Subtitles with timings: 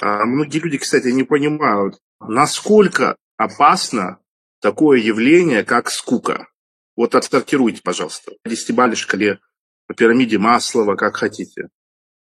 [0.00, 4.18] А многие люди, кстати, не понимают, насколько опасно
[4.60, 6.48] такое явление, как скука.
[6.96, 9.40] Вот отсортируйте, пожалуйста, по десятибалльной шкале,
[9.86, 11.68] по пирамиде Маслова, как хотите.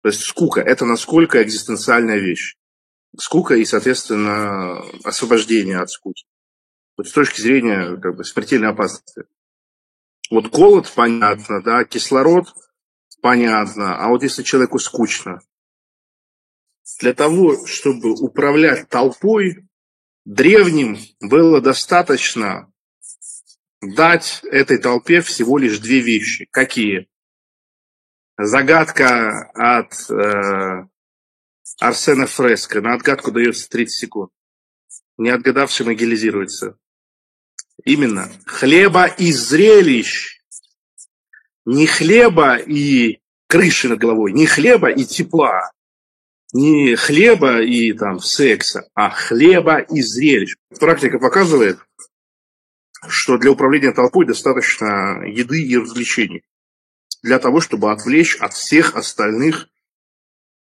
[0.02, 2.56] То есть скука– это насколько экзистенциальная вещь.
[3.17, 6.25] Скука и, соответственно, освобождение от скуки.
[6.97, 9.23] Вот с точки зрения как бы, смертельной опасности.
[10.29, 12.47] Вот голод, понятно, да, кислород,
[13.21, 13.96] понятно.
[13.97, 15.39] А вот если человеку скучно,
[16.99, 19.67] для того, чтобы управлять толпой,
[20.25, 22.71] древним было достаточно
[23.81, 26.48] дать этой толпе всего лишь две вещи.
[26.51, 27.09] Какие?
[28.37, 30.87] Загадка от э,
[31.79, 32.81] Арсена Фреско.
[32.81, 34.31] На отгадку дается 30 секунд.
[35.17, 36.77] Не отгадавший могилизируется.
[37.84, 38.31] Именно.
[38.45, 40.41] Хлеба и зрелищ.
[41.65, 43.21] Не хлеба и
[43.53, 45.71] крыши над головой, не хлеба и тепла,
[46.53, 50.55] не хлеба и там секса, а хлеба и зрелищ.
[50.79, 51.79] Практика показывает,
[53.07, 56.43] что для управления толпой достаточно еды и развлечений
[57.24, 59.70] для того, чтобы отвлечь от всех остальных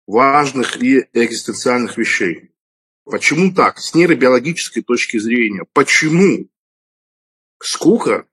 [0.07, 2.51] важных и экзистенциальных вещей.
[3.03, 3.77] Почему так?
[3.77, 5.65] С нейробиологической точки зрения.
[5.73, 6.49] Почему
[7.61, 8.27] скука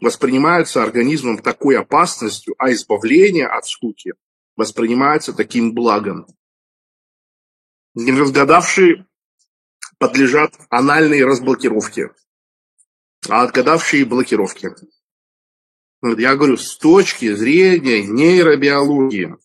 [0.00, 4.14] воспринимается организмом такой опасностью, а избавление от скуки
[4.56, 6.26] воспринимается таким благом?
[7.94, 9.06] Неразгадавшие
[9.98, 12.10] подлежат анальной разблокировке,
[13.28, 14.74] а отгадавшие– блокировке.
[16.02, 19.36] Я говорю, с точки зрения нейробиологии,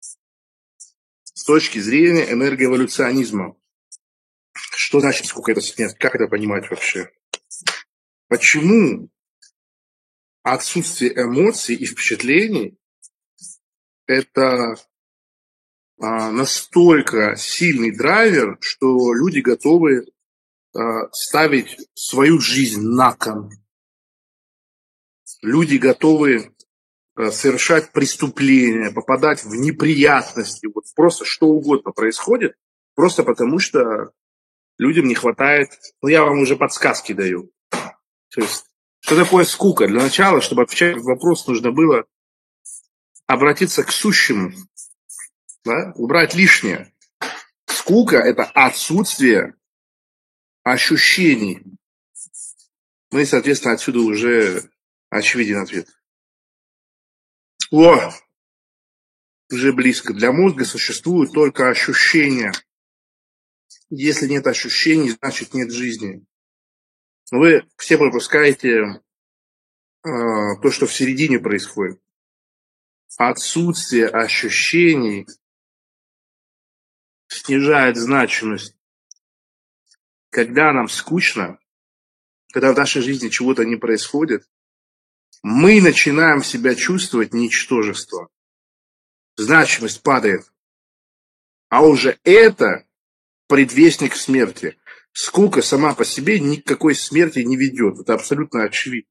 [0.00, 3.56] с точки зрения энергоэволюционизма.
[4.52, 5.96] Что значит сколько это смерть?
[5.98, 7.12] Как это понимать вообще?
[8.28, 9.10] Почему
[10.42, 12.78] отсутствие эмоций и впечатлений–
[14.06, 14.76] это
[15.98, 20.06] настолько сильный драйвер, что люди готовы
[20.74, 23.50] а, ставить свою жизнь на кон
[25.42, 26.52] люди готовы
[27.16, 32.56] э, совершать преступления, попадать в неприятности, вот просто что угодно происходит,
[32.94, 34.12] просто потому что
[34.78, 35.70] людям не хватает,
[36.02, 37.50] ну я вам уже подсказки даю.
[37.70, 38.66] То есть,
[39.00, 39.86] что такое скука?
[39.86, 42.04] Для начала, чтобы отвечать на вопрос, нужно было
[43.26, 44.52] обратиться к сущему,
[45.66, 45.92] да?
[45.96, 46.92] убрать лишнее.
[47.66, 49.54] Скука– это отсутствие
[50.62, 51.62] ощущений.
[53.12, 54.70] Ну и, соответственно, отсюда уже
[55.10, 55.88] Очевиден ответ.
[57.70, 58.12] О,
[59.50, 60.12] уже близко.
[60.12, 62.52] Для мозга существуют только ощущения.
[63.88, 66.24] Если нет ощущений, значит нет жизни.
[67.30, 69.00] Вы все пропускаете э,
[70.02, 72.00] то, что в середине происходит.
[73.16, 75.26] Отсутствие ощущений
[77.36, 78.76] снижает значимость.
[80.30, 81.58] Когда нам скучно,
[82.52, 84.48] когда в нашей жизни чего-то не происходит,
[85.42, 88.28] мы начинаем себя чувствовать ничтожество.
[89.36, 90.50] Значимость падает.
[91.68, 92.86] А уже это
[93.48, 94.76] предвестник смерти.
[95.12, 98.00] Скука сама по себе никакой смерти не ведет.
[98.00, 99.10] Это абсолютно очевидно.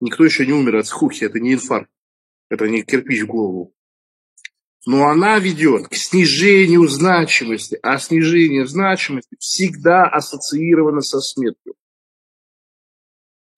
[0.00, 1.24] Никто еще не умер от скуки.
[1.24, 1.90] Это не инфаркт.
[2.48, 3.74] Это не кирпич в голову.
[4.84, 7.78] Но она ведет к снижению значимости.
[7.82, 11.74] А снижение значимости всегда ассоциировано со смертью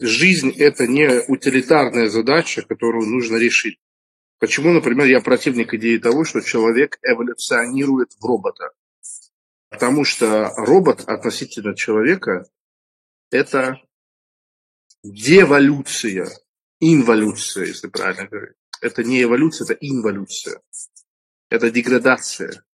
[0.01, 3.79] жизнь– это не утилитарная задача, которую нужно решить.
[4.39, 8.71] Почему, например, я противник идеи того, что человек эволюционирует в робота?
[9.71, 12.47] Потому что робот относительно человека–
[13.31, 13.81] это
[15.03, 16.29] деволюция,
[16.81, 18.57] инволюция, если правильно говорить.
[18.81, 20.61] Это не эволюция, это инволюция.
[21.51, 22.65] Это деградация.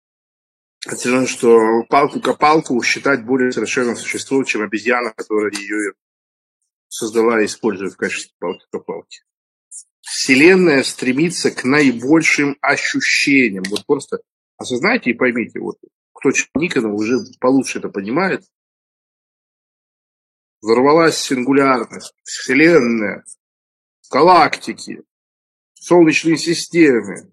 [0.86, 5.92] Это что палку-копалку считать более совершенным существом, чем обезьяна, которая ее
[6.88, 9.20] создала и использует в качестве палки-копалки.
[10.00, 13.64] Вселенная стремится к наибольшим ощущениям.
[13.68, 14.20] Вот просто
[14.56, 15.78] осознайте и поймите, вот
[16.12, 18.44] кто Никонов уже получше это понимает,
[20.60, 23.24] взорвалась сингулярность, Вселенная,
[24.10, 25.02] галактики,
[25.74, 27.32] Солнечные системы,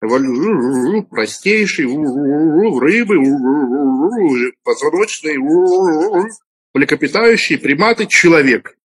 [0.00, 1.88] простейшие
[2.78, 3.16] рыбы,
[4.62, 5.38] позвоночные,
[6.74, 8.76] млекопитающие, приматы, человек.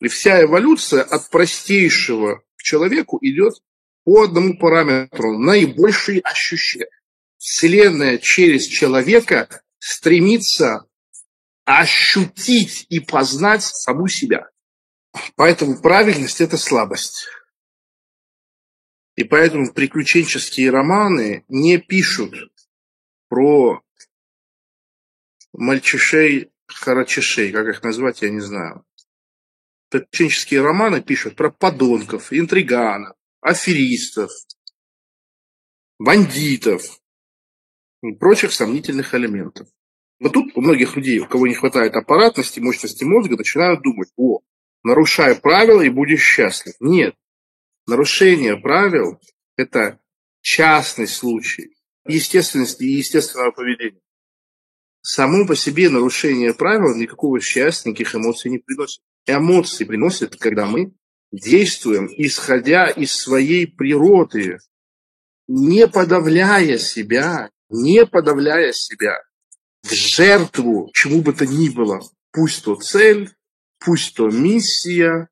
[0.00, 3.54] И вся эволюция от простейшего к человеку идет
[4.04, 5.38] по одному параметру.
[5.38, 6.88] Наибольшие ощущения.
[7.36, 10.86] Вселенная через человека стремится
[11.64, 14.48] ощутить и познать саму себя.
[15.36, 17.26] Поэтому правильность– это слабость.
[19.16, 22.34] И поэтому приключенческие романы не пишут
[23.28, 23.82] про
[25.52, 28.84] мальчишей, харачишей, как их назвать, я не знаю.
[29.90, 34.30] Приключенческие романы пишут про подонков, интриганов, аферистов,
[35.98, 37.00] бандитов
[38.02, 39.68] и прочих сомнительных элементов.
[40.20, 44.40] Вот тут у многих людей, у кого не хватает аппаратности, мощности мозга, начинают думать, о,
[44.82, 46.74] нарушай правила и будешь счастлив.
[46.80, 47.16] Нет,
[47.86, 49.20] нарушение правил–
[49.56, 50.00] это
[50.40, 51.74] частный случай
[52.06, 54.00] естественности и естественного поведения.
[55.02, 59.02] Само по себе нарушение правил никакого счастья, никаких эмоций не приносит.
[59.26, 60.92] Эмоции приносят, когда мы
[61.32, 64.58] действуем, исходя из своей природы,
[65.46, 69.18] не подавляя себя, не подавляя себя
[69.82, 72.00] в жертву чему бы то ни было.
[72.32, 73.30] Пусть то цель,
[73.78, 75.28] пусть то миссия,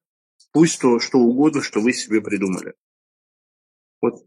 [0.52, 2.74] пусть то что угодно, что вы себе придумали.
[4.00, 4.24] Вот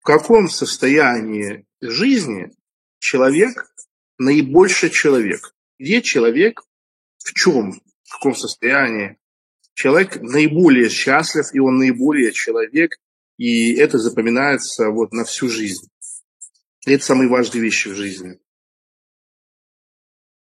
[0.00, 2.52] в каком состоянии жизни
[2.98, 3.72] человек
[4.18, 5.54] наибольше человек?
[5.78, 6.62] Где человек,
[7.18, 9.18] в чем, в каком состоянии
[9.74, 12.98] человек наиболее счастлив, и он наиболее человек,
[13.36, 15.90] и это запоминается вот на всю жизнь.
[16.86, 18.40] Это самые важные вещи в жизни.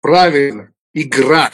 [0.00, 1.50] Правильно, игра.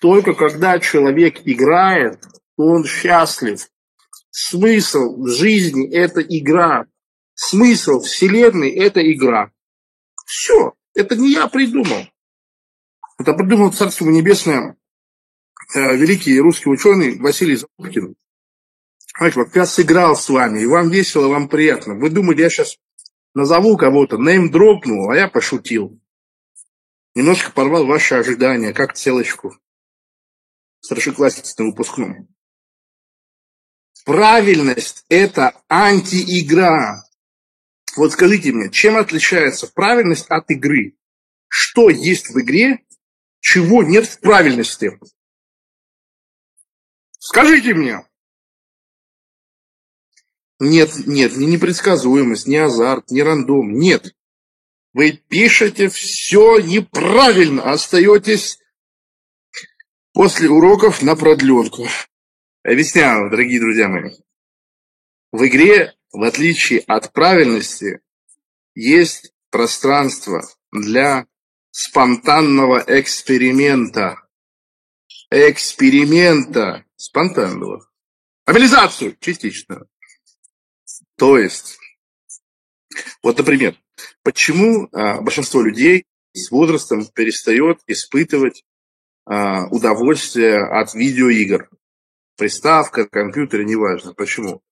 [0.00, 2.22] Только когда человек играет,
[2.56, 3.68] он счастлив.
[4.30, 6.86] Смысл жизни– это игра.
[7.34, 9.50] Смысл Вселенной– это игра.
[10.26, 10.74] Все.
[10.94, 12.06] Это не я придумал.
[13.18, 14.76] Это придумал Царство Небесное
[15.74, 18.14] э, великий русский ученый Василий Запуткин.
[19.16, 21.94] Знаете, вот я сыграл с вами, и вам весело, вам приятно.
[21.94, 22.76] Вы думаете, я сейчас
[23.34, 25.98] назову кого-то, нейм дропнул, а я пошутил.
[27.14, 29.56] Немножко порвал ваши ожидания, как целочку.
[30.86, 32.28] Старшеклассницы на выпускном.
[34.04, 37.02] Правильность– это антиигра.
[37.96, 40.96] Вот скажите мне, чем отличается правильность от игры?
[41.48, 42.84] Что есть в игре,
[43.40, 44.96] чего нет в правильности?
[47.18, 48.06] Скажите мне.
[50.60, 54.14] Нет, нет, не непредсказуемость, не азарт, не рандом, нет.
[54.92, 58.60] Вы пишете все неправильно, остаетесь
[60.16, 61.86] после уроков на продленку.
[62.62, 64.12] Объясняю, дорогие друзья мои.
[65.30, 68.00] В игре, в отличие от правильности,
[68.74, 70.42] есть пространство
[70.72, 71.26] для
[71.70, 74.26] спонтанного эксперимента.
[75.30, 77.86] Эксперимента спонтанного.
[78.46, 79.86] Мобилизацию частично.
[81.18, 81.76] То есть,
[83.22, 83.76] вот, например,
[84.22, 88.64] почему а, большинство людей с возрастом перестает испытывать
[89.26, 91.68] удовольствие от видеоигр?
[92.36, 94.14] Приставка, компьютер, неважно.
[94.14, 94.62] Почему?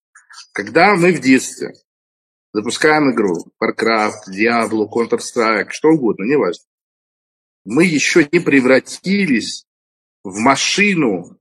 [0.53, 1.75] Когда мы в детстве
[2.53, 6.65] запускаем игру, Warcraft, Diablo, Counter-Strike, что угодно, неважно,
[7.65, 9.67] мы еще не превратились
[10.23, 11.39] в машину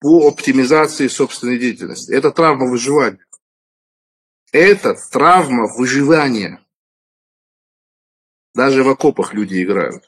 [0.00, 2.12] по оптимизации собственной деятельности.
[2.12, 3.24] Это травма выживания.
[4.52, 6.64] Это травма выживания.
[8.54, 10.04] Даже в окопах люди играют.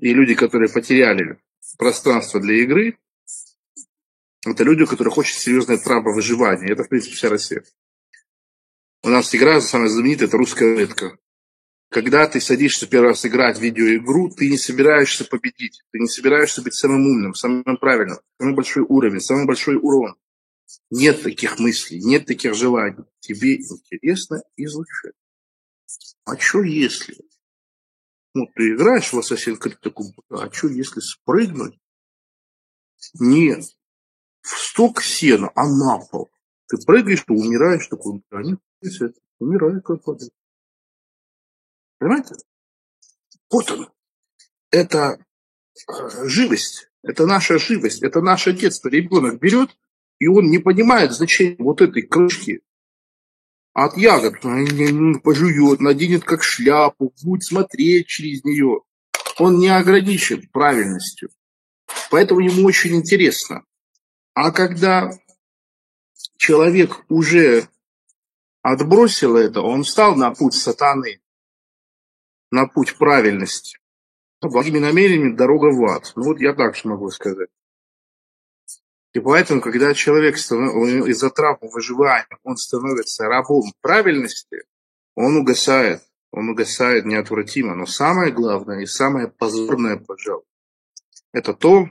[0.00, 1.40] И люди, которые потеряли
[1.76, 2.98] пространство для игры,
[4.46, 6.72] это люди, у которых очень серьезная травма выживания.
[6.72, 7.64] Это, в принципе, вся Россия.
[9.02, 11.18] У нас игра самая знаменитая, это русская рулетка.
[11.90, 15.82] Когда ты садишься первый раз играть в видеоигру, ты не собираешься победить.
[15.90, 20.14] Ты не собираешься быть самым умным, самым правильным, самый большой уровень, самый большой урон.
[20.90, 23.04] Нет таких мыслей, нет таких желаний.
[23.20, 25.14] Тебе интересно изучать.
[26.24, 27.16] А что если?
[28.34, 31.78] Ну, ты играешь в Assassin's Creed, такой, а что если спрыгнуть?
[33.18, 33.64] Нет.
[34.40, 36.30] В сток сена, а на пол.
[36.68, 38.60] Ты прыгаешь, ты умираешь, такой, а нет,
[39.38, 40.32] умираю как падает.
[41.98, 42.34] Понимаете?
[43.50, 43.90] Вот он.
[44.70, 45.18] Это
[45.88, 46.90] э, живость.
[47.02, 48.02] Это наша живость.
[48.02, 48.88] Это наше детство.
[48.88, 49.76] Ребенок берет
[50.18, 52.60] и он не понимает значения вот этой крышки
[53.84, 54.40] от ягод.
[55.22, 58.80] Пожует, наденет как шляпу, будет смотреть через нее.
[59.38, 61.30] Он не ограничен правильностью.
[62.10, 63.64] Поэтому ему очень интересно.
[64.34, 65.12] А когда
[66.36, 67.68] человек уже
[68.62, 71.20] отбросил это, он встал на путь сатаны,
[72.50, 73.78] на путь правильности.
[74.40, 76.12] Благими намерениями дорога в ад.
[76.16, 77.50] Ну, вот я так могу сказать.
[79.18, 84.62] И поэтому, когда человек из-за травмы выживания, он становится рабом правильности,
[85.16, 86.04] он угасает.
[86.30, 87.74] Он угасает неотвратимо.
[87.74, 90.44] Но самое главное и самое позорное, пожалуй,
[91.32, 91.88] это то,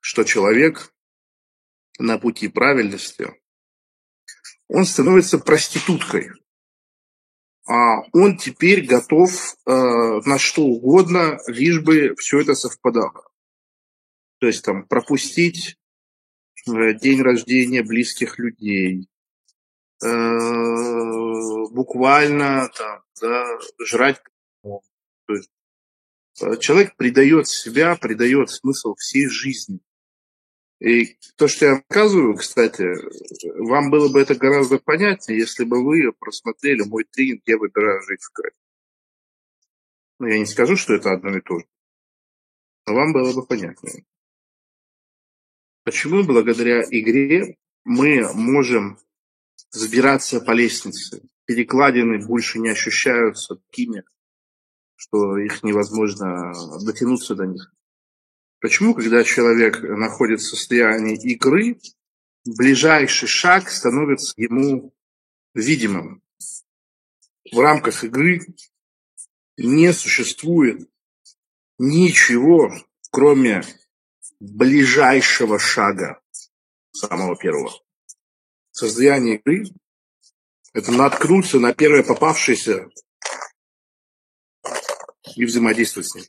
[0.00, 0.92] что человек
[1.98, 3.40] на пути правильности,
[4.68, 6.32] он становится проституткой.
[7.66, 9.30] А он теперь готов
[9.64, 13.26] э, на что угодно, лишь бы все это совпадало.
[14.40, 15.78] То есть там пропустить
[16.66, 19.08] день рождения близких людей,
[20.02, 20.08] э,
[21.70, 24.22] буквально там, да, жрать.
[24.62, 25.50] То есть,
[26.42, 29.80] э, человек придает себя, придает смысл всей жизни.
[30.80, 32.84] И то, что я рассказываю, кстати,
[33.62, 38.22] вам было бы это гораздо понятнее, если бы вы просмотрели мой тренинг «Я выбираю жить
[38.22, 38.52] в кайф».
[40.18, 41.66] Ну, я не скажу, что это одно и то же,
[42.86, 44.04] но вам было бы понятнее.
[45.84, 48.98] Почему благодаря игре мы можем
[49.70, 51.22] забираться по лестнице?
[51.44, 54.02] Перекладины больше не ощущаются такими,
[54.96, 57.70] что их невозможно дотянуться до них.
[58.60, 61.78] Почему, когда человек находится в состоянии игры,
[62.46, 64.94] ближайший шаг становится ему
[65.52, 66.22] видимым?
[67.52, 68.40] В рамках игры
[69.58, 70.88] не существует
[71.78, 72.72] ничего,
[73.10, 73.62] кроме
[74.40, 76.20] ближайшего шага,
[76.92, 77.72] самого первого.
[78.70, 79.64] Состояние игры–
[80.72, 82.88] это наткнуться на первое попавшееся
[85.36, 86.24] и взаимодействовать с ним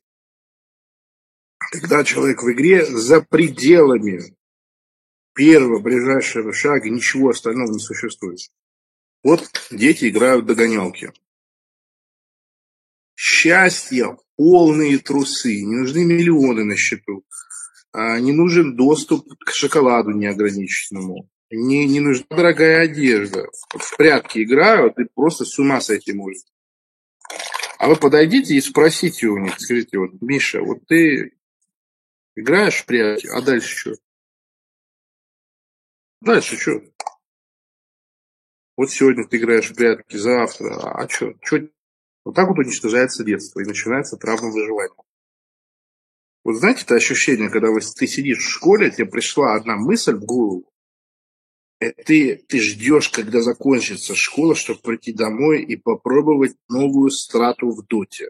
[1.72, 4.36] когда человек в игре за пределами
[5.34, 8.40] первого ближайшего шага, ничего остального не существует.
[9.24, 11.12] Вот дети играют в догонялки.
[13.16, 17.26] Счастье, полные трусы, не нужны миллионы на счету,
[18.20, 23.48] не нужен доступ к шоколаду неограниченному, не, не нужна дорогая одежда.
[23.70, 26.46] В прятки играют, и просто с ума сойти может.
[27.78, 31.36] А вы подойдите и спросите у них, скажите, вот, Миша, вот ты
[32.36, 33.92] Играешь в прятки, а дальше что?
[36.20, 36.82] Дальше что?
[38.75, 41.34] Вот сегодня ты играешь в прятки, завтра, а что?
[41.42, 41.70] что?
[42.25, 45.05] Вот так вот уничтожается детство и начинается травма выживания.
[46.46, 50.24] Вот знаете это ощущение, когда вы, ты сидишь в школе, тебе пришла одна мысль в
[50.24, 50.72] голову,
[51.80, 57.84] и ты, ты ждешь, когда закончится школа, чтобы прийти домой и попробовать новую страту в
[57.88, 58.30] доте.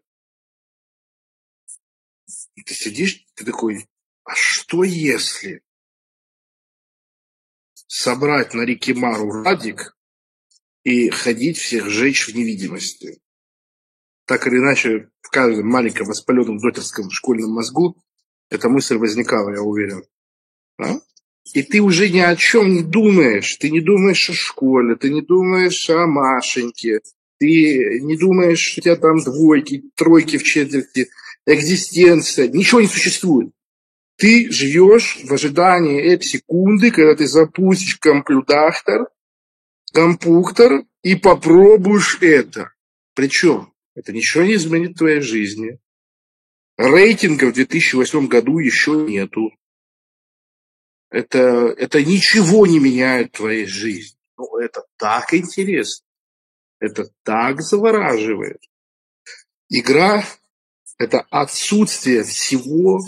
[2.55, 3.85] И ты сидишь, ты такой,
[4.23, 5.61] а что если
[7.87, 9.97] собрать на реке Мару радик
[10.83, 13.21] и ходить всех жечь в невидимости?
[14.25, 17.95] Так или иначе, в каждом маленьком воспаленном дотерском школьном мозгу
[18.49, 20.03] эта мысль возникала, я уверен.
[20.79, 20.99] А?
[21.53, 23.55] И ты уже ни о чем не думаешь.
[23.57, 27.01] Ты не думаешь о школе, ты не думаешь о Машеньке,
[27.37, 31.09] ты не думаешь, что у тебя там двойки, тройки в четверти,
[31.45, 32.47] экзистенция.
[32.47, 33.51] Ничего не существует.
[34.17, 39.07] Ты живешь в ожидании этой секунды, когда ты запустишь компьютер,
[39.93, 42.71] компьютер и попробуешь это.
[43.13, 45.79] Причем это ничего не изменит в твоей жизни.
[46.77, 49.51] Рейтинга в 2008 году еще нету.
[51.09, 54.17] Это, это ничего не меняет в твоей жизни.
[54.37, 56.05] Но это так интересно.
[56.79, 58.61] Это так завораживает.
[59.69, 60.25] Игра–
[60.97, 62.99] это отсутствие всего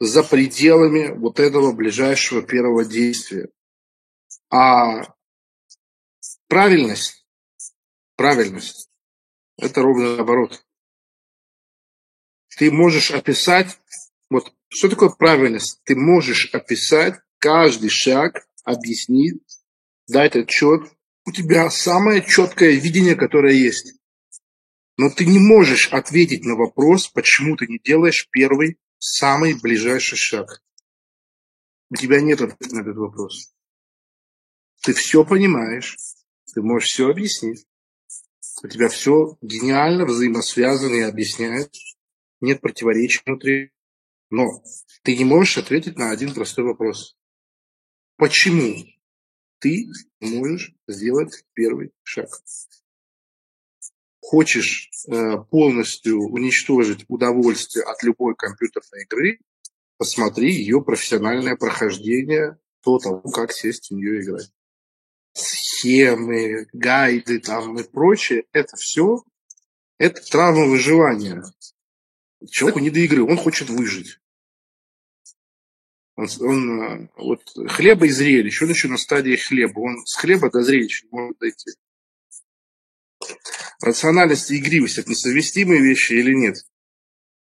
[0.00, 3.48] за пределами вот этого ближайшего первого действия.
[4.50, 5.14] А
[6.48, 7.23] правильность,
[8.16, 8.90] правильность,
[9.56, 10.64] это ровно наоборот.
[12.56, 13.78] Ты можешь описать,
[14.30, 15.80] вот что такое правильность?
[15.84, 19.42] Ты можешь описать каждый шаг, объяснить,
[20.06, 20.90] дать отчет.
[21.26, 23.94] У тебя самое четкое видение, которое есть.
[24.96, 30.62] Но ты не можешь ответить на вопрос, почему ты не делаешь первый самый ближайший шаг?
[31.90, 33.54] У тебя нет ответа на этот вопрос.
[34.82, 35.96] Ты все понимаешь,
[36.54, 37.66] ты можешь все объяснить.
[38.62, 41.74] У тебя все гениально взаимосвязано и объясняет.
[42.40, 43.72] Нет противоречий внутри.
[44.30, 44.62] Но
[45.02, 47.16] ты не можешь ответить на один простой вопрос.
[48.16, 48.84] Почему
[49.58, 49.88] ты
[50.20, 52.28] можешь сделать первый шаг?
[54.24, 59.38] хочешь э, полностью уничтожить удовольствие от любой компьютерной игры,
[59.98, 64.50] посмотри ее профессиональное прохождение до того, как сесть в нее играть.
[65.34, 69.22] Схемы, гайды там и прочее, это все,
[69.98, 71.42] это травма выживания.
[72.50, 74.18] Человеку не до игры, он хочет выжить.
[76.16, 80.50] Он, он, э, вот хлеба и зрелищ, он еще на стадии хлеба, он с хлеба
[80.50, 81.72] до зрелища не может дойти.
[83.80, 86.64] Рациональность и игривость– это несовместимые вещи или нет?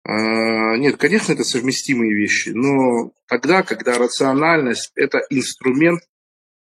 [0.04, 6.00] А, нет, конечно, это совместимые вещи, но тогда, когда рациональность– это инструмент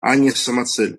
[0.00, 0.98] а не самоцель.